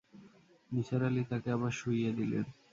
[0.71, 2.45] নিসার আলি তাকে আবার শুইয়ে দিলেন।